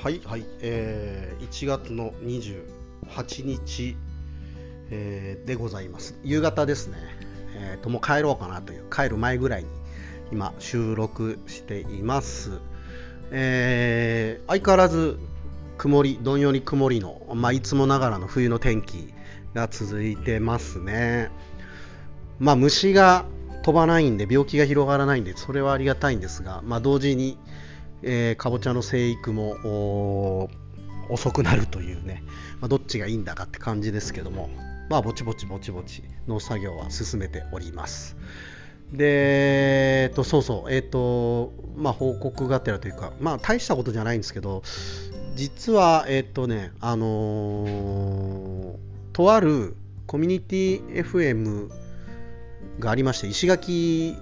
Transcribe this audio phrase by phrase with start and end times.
[0.00, 3.96] はいはい、えー、1月の28日、
[4.90, 6.16] えーでございます。
[6.22, 6.98] 夕方ですね、
[7.56, 9.68] えーともう帰ろうかなという帰る前ぐらいに
[10.30, 12.60] 今収録しています、
[13.32, 15.18] えー相変わらず
[15.78, 19.12] 曇りどんより曇りの、まあ、いつもながらの冬の天気
[19.52, 21.28] が続いてますね。
[22.38, 23.24] まあ虫が
[23.64, 27.36] 飛ばないんで病気が広がらないんでそれはありがたいんですが、まあ、同時に
[28.02, 30.48] えーかぼちゃの生育も
[31.08, 32.22] 遅くなるというね、
[32.60, 34.50] まあ、どっちがいいんだかって感じですけども、
[34.90, 38.16] まあ、ぼちぼちぼちぼち農作業は進めております。
[38.92, 44.62] で、えっと、そうそう、えっと、まあ、報告がてらというか、まあ、大したことじゃないんですけど、
[45.36, 49.74] 実は、えっとね、あのーとある
[50.06, 51.68] コミュニティ FM
[52.78, 54.14] がありまして、石垣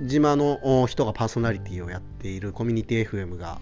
[0.00, 3.60] 島の人がパーソナリティをやっているコミュニティ FM が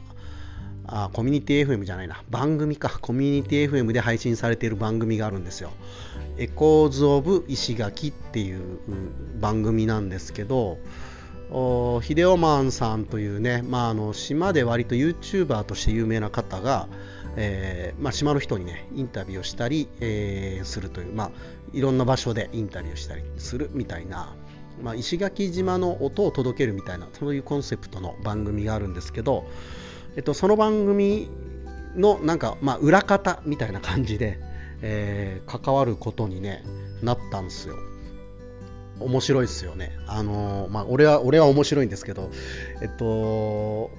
[0.89, 2.23] あコミュニティ FM じゃないな。
[2.31, 2.99] 番組か。
[3.01, 5.73] コミュニティ FM で配信されている番組があるんですよ。
[6.39, 8.79] エコーズ・オブ・石垣っていう
[9.41, 10.79] 番組なんですけど
[12.03, 16.89] ヒデオマンさんというね、まあ、あの島で割と YouTuber として有名な方が、
[17.37, 21.31] えーまあ、島の人にねインタビューをしたり、えーするという、まあ、
[21.73, 24.35] いろんな場所でインタビューしたりするみたいな
[24.83, 29.45] まあ、石垣島の音を届けるみたいなそういうコンセプトの番組があるんですけど、
[30.17, 31.29] えっと、その番組
[31.97, 34.39] のなんか、まあ、裏方みたいな感じで、
[34.83, 36.63] えー関わることに、ね、
[37.03, 37.77] なったんですよ。
[38.99, 39.93] 面白いですよね。
[40.07, 42.31] あのーまあ、俺は俺は面白いんですけど、
[42.83, 43.91] えっと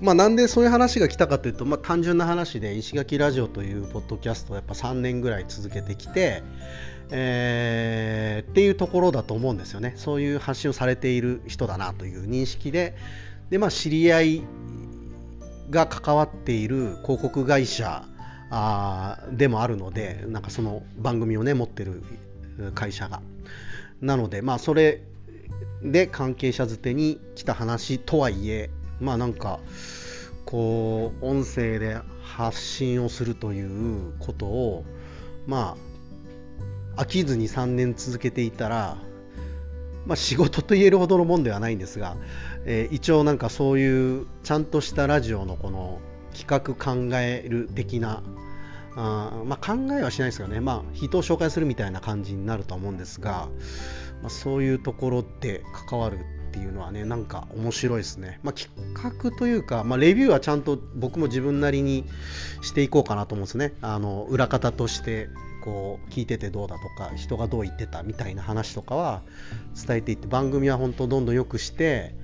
[0.00, 6.42] まあ、なんでそういう話が来たかというと、まあ、単純な話で石垣ラジオというポッドキャストをやっぱ3年ぐらい続けてきて、
[7.10, 9.94] えーっていうところだと思うんですよね。
[9.96, 12.94] そういう発信をされている人だなという認識で、
[13.50, 14.42] でまあ、知り合い
[15.70, 18.04] が関わっている広告会社
[18.50, 22.02] あでもあるので、なんかその番組をね、持ってる
[22.74, 23.22] 会社が。
[24.00, 25.02] なので、まあ、それ
[25.82, 28.70] で関係者づてに来た話とはいえ、
[29.00, 29.60] まあなんか、
[30.44, 34.84] こう、音声で発信をするということを、
[35.46, 35.89] まあ、
[37.00, 38.98] 飽きずに3年続けていたら、
[40.04, 42.16] まあ、仕事と言えるほどのもんではないんですが、
[42.66, 45.98] えー一応なんかそういうちゃんとしたラジオのこの
[46.36, 48.22] 企画考える的な
[48.96, 53.48] あまあ、考えはしないですよね、まあ、人を紹介するみたいな感じになると思うんですが、
[54.20, 56.18] まあ、そういうところで関わる
[56.50, 62.04] っていうのはねなんか面白いですね、まあ、企画というか、まあ、レビューはちゃんと僕も自分なりに
[62.60, 63.72] していこうかなと思うんですね。
[63.82, 65.28] あの裏方として
[65.62, 69.22] こう聞いててどうだとか人がどう言ってたみたいな話とかは
[69.86, 72.14] 伝えていって番組は本当どんどん良くして、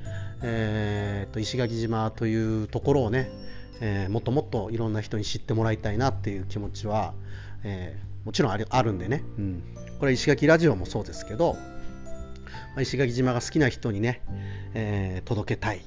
[0.43, 3.31] えーと石垣島というところをね
[3.81, 7.15] えーもっともっといろんな人に知ってもらいたいなっていう気持ちは、
[7.63, 9.63] えーもちろんあるんでね、うん、
[10.01, 11.57] これ石垣ラジオもそうですけど、
[12.77, 14.23] あ石垣島が好きな人にね、
[14.75, 15.83] えー届けたい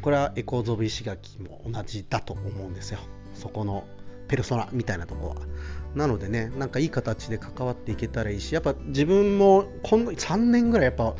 [0.00, 3.00] これはエコーズ・オブ・石垣も同じだと思うんですよ
[3.34, 3.84] そこの
[4.28, 5.46] ペルソナみたいなところは
[5.94, 11.14] なのでねなんかいい形で関わっていけたらいいしやっぱ自分もこの3年ぐらいやっぱ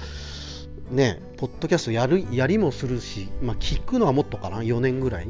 [0.90, 5.28] ね、ポッドキャストやるやりもするし、まあ、聞くのはもっとかな、4年ぐらい。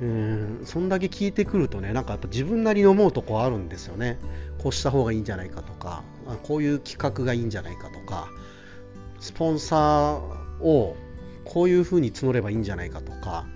[0.00, 4.18] うん、そんだけ聞いてくるとね、なんかやっぱ自分なりに思うとこあるんですよね。
[4.58, 8.28] こうした方がいいんじゃないかとか、あこういう企画がいいんじゃないかとか、
[9.20, 10.96] スポンサーを
[11.44, 13.46] こういう風に募ればいいんじゃないかとか、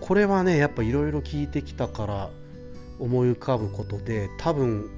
[0.00, 2.30] これはね、やっぱいろいろ聞いてきたから
[2.98, 4.90] 思い浮かぶことで、多分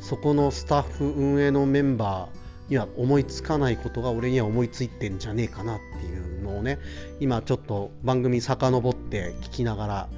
[0.00, 6.78] そこのスタッフ運営のメンバーには思いつかないことが俺には思いついてんじゃねえかなっていうのをね
[7.20, 10.08] 今ちょっと番組遡って聞きながら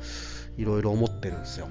[0.57, 1.69] いろいろ思ってるんですよ。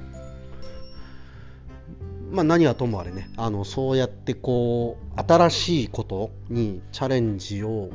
[2.35, 7.89] まあ何はともあれねあのそうやってこう新しいことにチャレンジを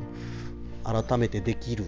[0.83, 1.85] 改めてできる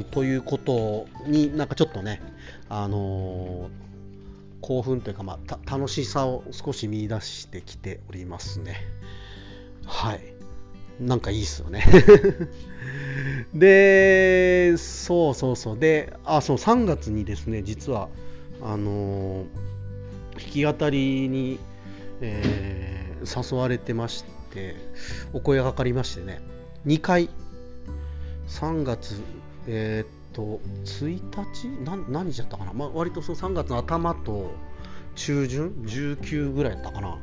[0.00, 2.20] うということになんかちょっとね
[2.68, 3.88] あのー
[4.60, 8.76] 興奮というか、まあ、た楽しさを少し見出してきておりますね。
[9.86, 10.34] はい。
[11.00, 11.84] なんかいいっすよね。
[13.54, 15.78] で、そうそうそう。
[15.78, 18.08] で、あ、そう、3月にですね、実は、
[18.60, 19.46] あのー
[20.38, 21.58] 弾き語りに、
[22.20, 24.24] えー誘われてまし
[24.54, 24.76] て、
[25.32, 26.40] お声がかかりましてね、
[26.86, 27.30] 2回、
[28.46, 29.20] 3月、
[29.66, 31.20] えーっと、1
[31.52, 31.68] 日？
[31.84, 34.52] な何日だったかな、まあ、割とその3月の頭と
[35.16, 37.18] 中旬、19ぐらいだったかな、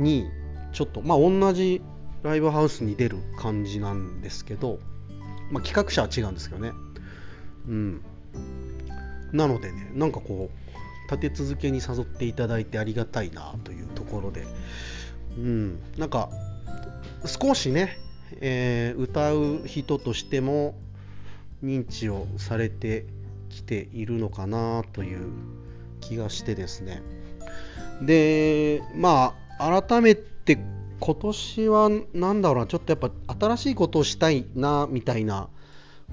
[0.00, 0.26] に、
[0.72, 1.82] ちょっと、まあ、同じ
[2.22, 4.78] ライブハウスに出る感じなんですけど、
[5.50, 6.72] まあ、企画者は違うんですけどね、
[7.68, 8.00] うん。
[9.32, 10.63] なのでねなんかこう
[11.10, 14.44] 立て続けに誘っていただいてありがたいなというところで。
[15.36, 15.78] うん。
[15.98, 16.30] なんか
[17.26, 17.98] 少しね、
[18.40, 20.74] えー、歌う人としても
[21.62, 23.06] 認知をされて
[23.48, 25.28] きているのかなという
[26.00, 27.02] 気がしてですね。
[28.02, 30.58] でまあ改めて
[31.00, 32.66] 今年は何だろうな。
[32.66, 33.10] ちょっとやっぱ
[33.46, 35.48] 新しいことをしたいなみたいな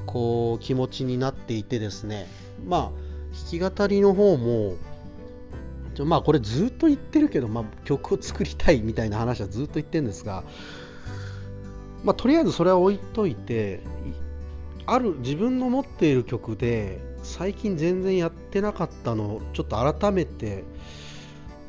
[0.06, 2.28] こう気持ちになっていてですね。
[2.66, 3.01] まあ
[3.32, 4.76] 弾き語りの方も
[5.96, 10.44] ちょまあこれずっと言ってるけど、まあ、曲を作りたいみたいな話はずっと言ってるんですが、
[12.04, 13.82] まあ、とりあえずそれは置いといて
[14.86, 20.64] ある自分の持っている曲で最近全然やってなかったのをちょっと改めて、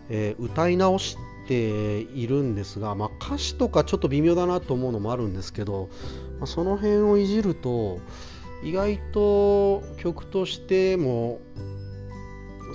[0.08, 1.17] えー、歌い直し
[1.47, 5.91] ているんですが、まあ、歌詞とかちょっと微妙だなと思うのもあるんですけど、
[6.38, 8.00] まあ、その辺をいじると
[8.62, 11.41] 意外と曲としても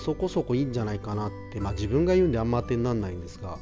[0.03, 3.57] そこそこいいんじゃないかなって、まあ、自分が言うんであんま当てにならないんですが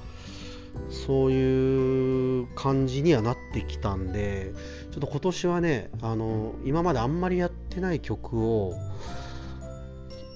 [0.89, 4.53] そういう感じにはなってきたんで
[4.91, 8.73] ちょっと今年はねあの今まであんまりやってない曲を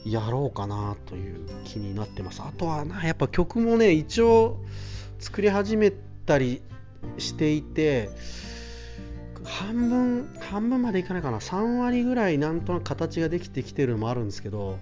[0.06, 2.42] やろうかなという気になってます。
[2.42, 4.58] あとはなやっぱ曲もね一応
[5.20, 5.92] 作り始め
[6.26, 6.62] たり
[7.18, 8.10] していて
[9.50, 11.40] 半分半分までいかないかな。
[11.40, 14.80] 3割ぐらいなんとなく形ができてきてるのもあるんですけど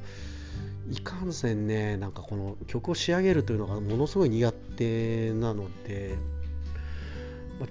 [0.89, 6.15] いかんせんねなんかこの曲を仕上げるというのがものすごい苦手なので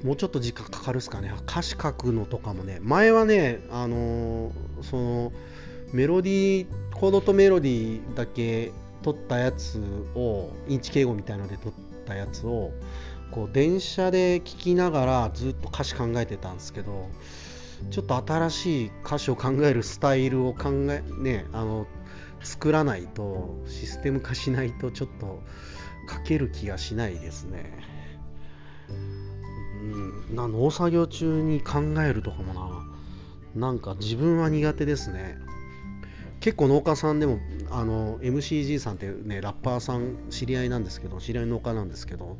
[0.02, 1.32] もうちょっと時間かかるっすかね。
[1.46, 2.80] 歌詞書くのとかもね。
[2.82, 4.50] 前はねあの、
[4.82, 5.32] その
[5.92, 8.72] メロディーコードとメロディーだけ
[9.02, 9.80] 取ったやつ
[10.16, 11.72] をインチ敬語みたいので取っ
[12.04, 12.72] たやつを
[13.30, 17.10] こう電車で聴きながらずっと歌詞考えてたんですけど
[17.90, 21.86] ちょっと新しい歌詞を考えるスタイルを考えねあの
[22.42, 25.42] 作らないとシステム化しないとちょっと
[26.08, 27.72] 書ける気がしないですね。
[28.88, 32.54] うん、な農作業中に考えるとかも
[33.54, 35.38] ななんか自分は苦手ですね。
[36.40, 37.40] 結構農家さんでも
[37.70, 42.36] あの MCG さんってねラッパーさん知り合いなんですけど知り合いの農家なんですけど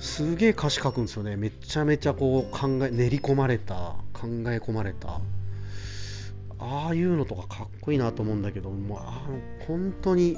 [0.00, 1.36] すげえ歌詞書くんですよね。
[1.36, 3.74] めちゃめちゃこう考え練り込まれた
[4.14, 5.20] 考え込まれた。
[6.58, 10.36] ああいうのとかかっこいいなと思うんだけどもうあの本当に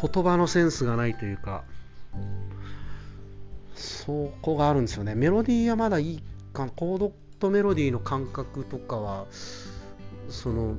[0.00, 1.64] 言葉のセンスがないというか
[3.74, 5.14] そこがあるんですよね。
[5.14, 6.22] メロディーはまだいい
[6.52, 9.26] かコードとメロディーの感覚とかは
[10.28, 10.76] その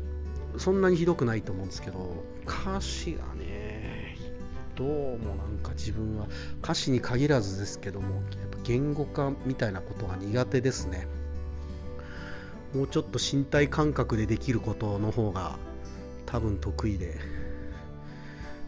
[0.57, 3.66] そんなにひどくないと思うんですけど歌詞がね
[4.77, 6.27] どうもなんか自分は
[6.63, 11.07] 歌詞に限らずですけどもやっぱ言語化みたいなことが苦手ですね。
[12.75, 15.57] もうちょっと身体感覚でできることの方が
[16.27, 17.15] 多分得意で、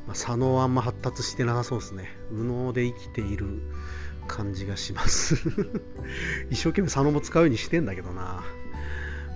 [0.08, 2.10] まあ、左脳はあんま発達してなさそうですね。
[2.32, 3.62] 右脳で生きている
[4.28, 5.36] 感じがします。
[6.50, 8.44] 一生懸命左脳も使うようにしてんだけどな。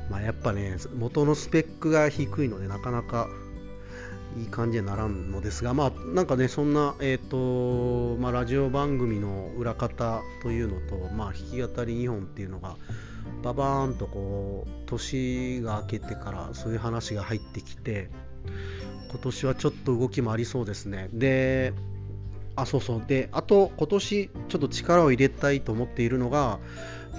[0.09, 3.29] まあ、やっぱね元のスペックが低いのでなかなか
[4.37, 12.75] いい感じにならんのですがまあなんかねそんなえっ、ー、とまあラジオ番組の裏方というのとまあ弾き語り2本っていうのが
[13.43, 18.09] ババーンとこう年が明けてからそういう話が入ってきて
[19.09, 21.09] 今年はちょっと動きもありそうですね。
[21.13, 21.73] で
[22.55, 23.03] あそうそう。
[23.05, 26.59] であと今年ちょっと力を入れたいと思っているのが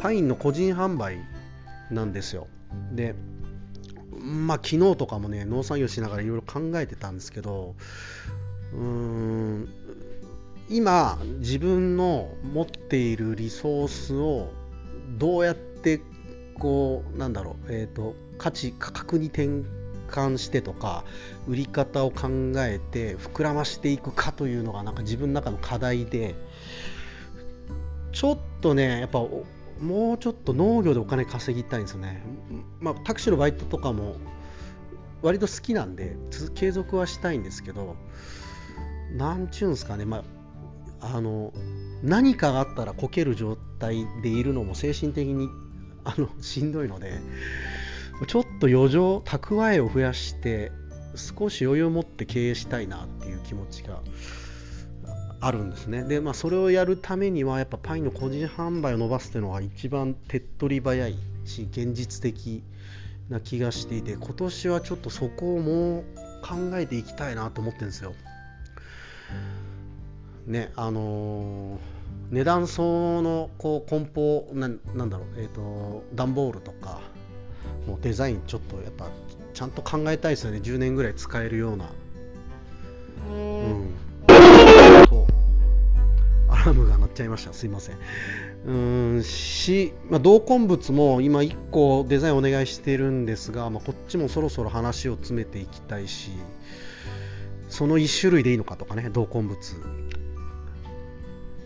[0.00, 1.18] パインの個人販売
[1.90, 2.48] なんですよ。
[2.92, 3.14] で
[4.10, 7.74] まあ昨日とかもね農作業しながらいろいろ考えてたんですけど
[8.72, 9.68] うーん
[10.68, 14.50] 今自分の持っているリソースを
[15.18, 16.00] どうやって
[16.58, 19.48] こうなんだろう、えーと、価値価格に転
[20.08, 21.04] 換してとか
[21.46, 26.34] 売り方を考えて膨らましていくかというのがなんか自分の中の課題で
[28.12, 29.20] ちょっとねやっぱ
[29.80, 32.22] もうちょっと農業でお金稼ぎたいんですよね、
[32.80, 34.16] まあ、タクシーのバイトとかも
[35.22, 36.16] 割と好きなんで
[36.54, 37.96] 継続はしたいんですけど
[39.16, 40.22] なんちゅうんですかね、ま
[41.00, 41.52] あ、あの
[42.02, 45.48] 何かがあったらこける状態でいるのも精神的に
[46.04, 47.20] あのしんどいので
[48.26, 50.72] ちょっと余剰蓄えを増やして
[51.14, 54.00] 少し余裕を持って経営したいなっていう気持ちが
[55.44, 56.04] あるんですね。
[56.04, 62.62] で、まあ、それをやるためにはやっぱパイの個人販売を伸ばすっていうのが一番手っ取り早いし現実的
[63.28, 66.04] な気がしていて今年はちょっとそこをもう
[66.42, 68.14] 考えていきたいなと思ってるんですよ。
[70.46, 71.78] ねあのー、
[72.30, 77.00] 値段相のこう梱包ななんだろうえっ、ー、と段ボールとか
[77.86, 79.08] もうデザインちょっとやっぱ
[79.52, 80.60] ちゃんと考えたいですよね。
[80.62, 81.90] 10年ぐらい使えるような。
[83.30, 83.90] うん。
[84.13, 84.13] と
[86.48, 87.52] アラームが鳴っちゃいました。
[87.52, 87.98] すいません。
[88.66, 96.30] うんし、まあ、同梱物も今1個デザインお願いしてるんですが、まあ、こっちもそろそろ話を詰めていきたいし
[97.68, 99.58] その1種類でいいのかとかね同梱物。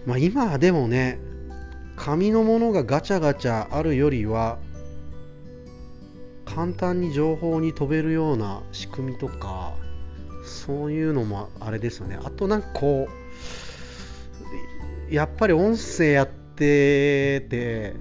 [0.06, 1.20] まあ今でもね
[1.97, 4.58] 紙のものがガチャガチャあるよりは
[6.44, 9.75] 簡単に情報に飛べるような仕組みとか
[10.44, 12.18] そういうのもあれですよね。
[12.25, 13.28] あとなんかこう
[15.11, 17.95] やっぱり音声やってて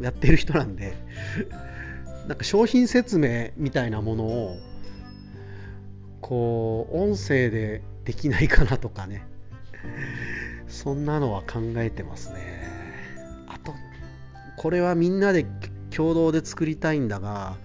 [0.00, 0.94] やってる人なんで
[2.28, 4.56] なんか商品説明みたいなものを
[6.20, 9.26] こう音声でできないかなとかね。
[10.66, 12.40] そんなのは考えてますね。
[13.46, 13.74] あと
[14.56, 15.46] これはみんなで
[15.90, 17.56] 共同で作りたいんだが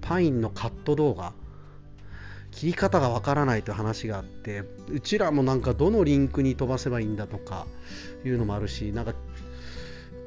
[0.00, 1.32] パインのカット動画。
[2.52, 7.66] 切り方がわからないという話があってうちらもなんかどのリンクに飛ばせばいいんだとか
[8.24, 9.14] いうのもあるしなんか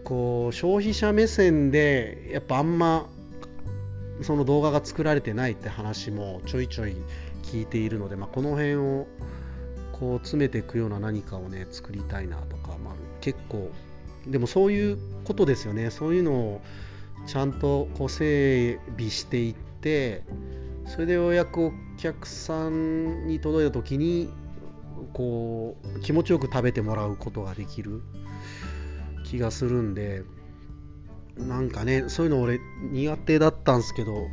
[0.04, 3.08] こう消費者目線でやっぱあんま
[4.22, 6.96] その動画が作られてないって話もちょいちょい
[7.44, 9.08] 聞いているので、まあ、この辺を
[9.92, 13.72] こう詰めていくような何かをね作りたいなとか、まあ、結構
[14.28, 15.92] でもそういうことですよね。
[15.92, 16.62] そういうのを
[17.28, 20.24] ちゃんとこう整備していって
[20.86, 24.30] それでようやくお客さんに届いた時に
[25.14, 28.02] こう気持ちよく食べてもらうことができる
[29.24, 30.24] 気がするんで
[31.38, 32.60] なんかねそういうの俺
[32.92, 34.28] 苦手だったんですけど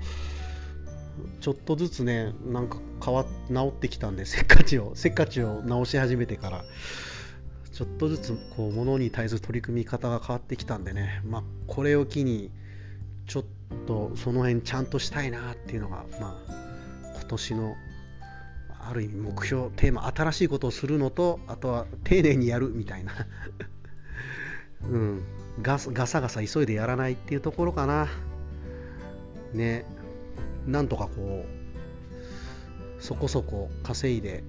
[1.41, 6.65] ちょっとずつねなんか変わっ治ってきたんでせっかちをせっかちを直し始めてから
[7.73, 12.51] ちょっとずつこう物に対する取り組み方が変わってきたんでねまあこれを機に
[13.27, 16.53] ちょっととその辺ちゃんとしたいなっていうのがまあ
[17.15, 17.77] 今年の
[18.81, 23.13] ある意味目標テーマ新しいことをするのとあとは丁寧にやるみたいな。
[24.89, 25.23] うん。
[25.61, 28.09] ガガサガサ急いでやらないっていうところかな。
[29.53, 29.85] ね。
[30.67, 34.45] なんとかこうそこそこ稼いで、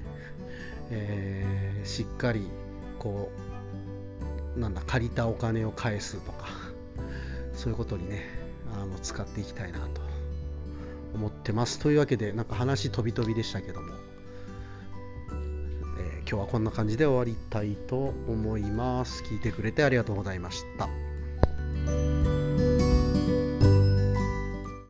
[0.91, 2.47] えー、しっかり
[2.99, 3.31] こ
[4.55, 6.47] うなんだ借りたお金を返すとか
[7.53, 8.42] そういうことにね
[8.99, 10.01] 使っていきたいなと
[11.13, 11.79] 思ってます。
[11.79, 13.93] というわけでなんか話飛び飛びでしたけども、
[15.99, 19.23] えー、今日はこんな感じで終わりたいと思います。
[19.23, 21.02] 聞いてくれてありがとうございました。